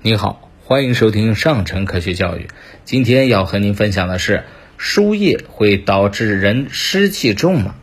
[0.00, 2.46] 你好，欢迎收听上乘科学教育。
[2.84, 4.44] 今天要和您分享的是，
[4.76, 7.74] 输液会导致人湿气重吗？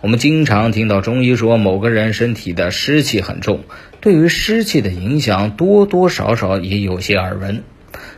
[0.00, 3.64] 我们经常听到中医说某个人身体的湿气很重，
[4.00, 7.62] 对于湿气的影响多多少少也有些耳闻。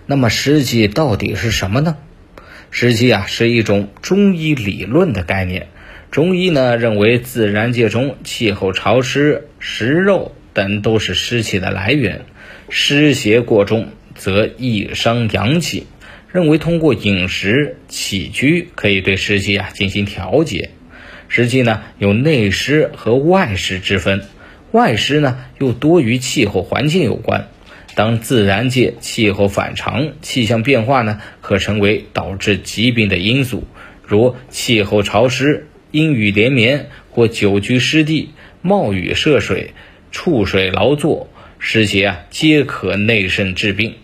[0.06, 1.96] 那么湿气到底是什么呢？
[2.70, 5.66] 湿气啊是一种中医理论的概念。
[6.12, 12.26] 中医呢认为，自然界中气候潮湿、食肉等都是湿气的来源。
[12.76, 15.86] 湿邪过重，则易伤阳气。
[16.32, 20.70] 认为通过饮食起居可以对湿气啊进行调节。
[21.28, 24.24] 湿气呢有内湿和外湿之分，
[24.72, 27.46] 外湿呢又多与气候环境有关。
[27.94, 33.68] 当自然界气候反常，气象变化呢可成为导致疾病的因素，
[34.04, 38.30] 如气候潮湿、阴雨连绵或久居湿地、
[38.62, 39.74] 冒雨涉水、
[40.10, 41.28] 触水劳作。
[41.58, 43.94] 湿邪啊，皆可内渗致病。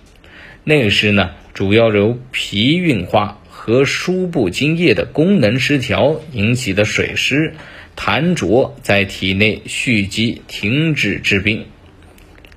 [0.64, 7.54] 内湿呢，主要由脾运化和输布津液的功能失调引起的水湿
[7.96, 11.66] 痰浊在体内蓄积停止致病。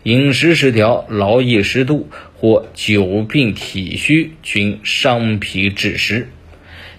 [0.04, 6.28] 饮食失调、劳逸失度或久病体虚均伤脾致湿。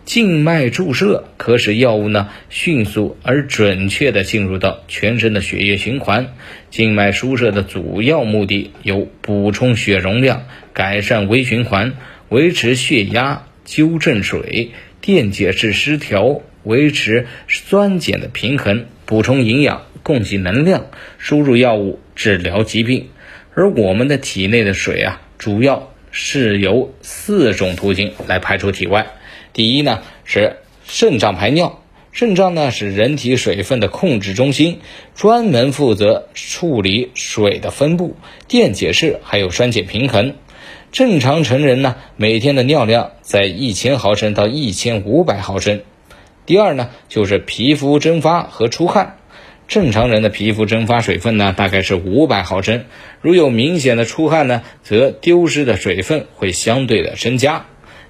[0.05, 6.34] 静脉注射可使药物呢迅速而准确地进入到全身的血液循环。
[6.70, 11.94] 静脉输射的主要目的有补充血容量、改善微循环、
[12.28, 20.86] 维持血压、纠正水、电解质失调、维持酸碱的平衡、补充营养、供给能量、
[21.19, 23.08] 输入药物、治疗疾病。
[23.55, 29.06] 而我们的体内的水啊，主要是由四种途径来排出体外。
[29.55, 34.80] 第一呢是肾脏排尿，肾脏呢是人体水分的控制中心，
[35.14, 38.16] 专门负责处理水的分布、
[38.48, 40.34] 电解质还有酸碱平衡。
[40.91, 45.82] 正常成人呢每天的尿量在一千毫升到一千五百毫升。
[46.47, 49.19] 第二呢就是皮肤蒸发和出汗，
[49.69, 52.86] 正常人的皮肤蒸发水分呢大概是五百毫升，
[53.21, 57.66] 如有明显的出汗呢，则丢失的水分会相对的增加。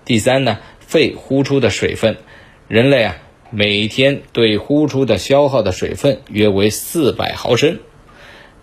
[0.06, 0.58] 第三呢。
[0.86, 2.16] 肺呼出的水分，
[2.68, 3.16] 人类啊
[3.50, 7.78] 每天对呼出的消耗的水分约为四百毫升。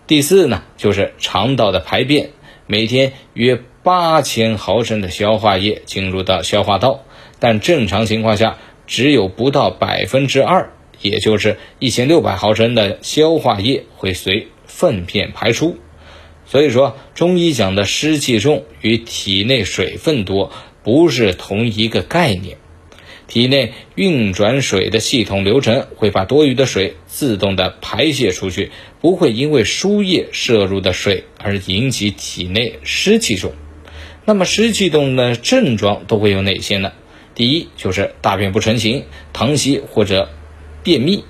[0.06, 2.30] 第四呢，就是肠道的排便，
[2.66, 7.04] 每天约八千毫升的消化液进入到消化道，
[7.38, 15.76] 但正常情况下只有不到百分之二，也就是一千六百毫升的消化液会随粪便排出。
[16.44, 20.52] 所以说，中医讲的湿气重与体内水分多。
[20.82, 22.58] 不是同一个概念。
[23.28, 33.52] 体内运转水的系统流程会把多余的水自动的排泄出去，不会因为输液摄入的水而引起体内湿气重。
[34.26, 36.92] 那么湿气重的症状都会有哪些呢？
[37.34, 40.28] 第一就是大便不成形、溏稀或者
[40.82, 41.24] 便秘；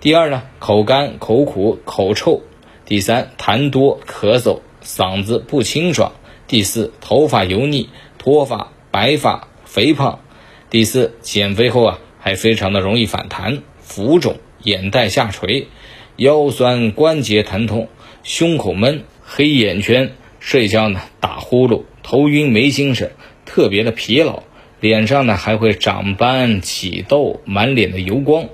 [0.00, 2.42] 第二呢，口干、口苦、口臭；
[2.84, 6.10] 第三，痰多、咳嗽、嗓子不清爽；
[6.48, 7.88] 第四，头发油腻。
[8.20, 10.20] 脱发、白发、肥胖。
[10.68, 15.68] 第四，减肥后啊，还非常的容易反弹、浮肿、眼袋下垂、
[16.16, 17.88] 腰酸关节疼痛、
[18.22, 23.12] 胸口闷、黑眼圈、睡觉呢打呼噜、头晕没精神、
[23.46, 24.42] 特别的疲劳，
[24.80, 28.50] 脸上呢还会长斑、起痘、满脸的油光。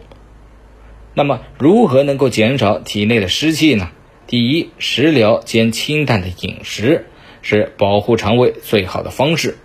[1.12, 3.90] 那么，如何能够减少体内的湿气呢？
[4.28, 7.06] 第一，食疗兼清淡的饮食。
[7.48, 9.56] 是保护肠胃最好的方式。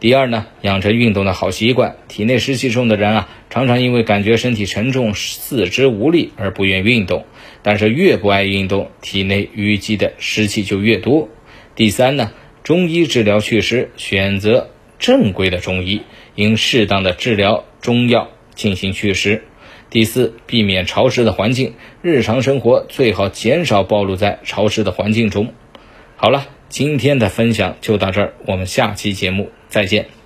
[0.00, 1.94] 第二呢，养成运动的好习惯。
[2.08, 7.26] 体内湿气重的人啊，常常因为感觉身体沉重、四肢无力而不愿运动。
[7.62, 11.28] 但是越不爱运动，体内淤积的湿气就越多。
[11.76, 12.32] 第三呢，
[12.64, 16.02] 中医治疗祛湿，选择正规的中医，
[16.34, 19.44] 应适当的治疗中药进行祛湿。
[19.90, 25.52] 第四，避免潮湿的环境，日常生活最好减少暴露在潮湿的环境中。
[26.16, 26.48] 好了。
[26.68, 30.17] 今天的分享就到这儿，我们下期节目再见。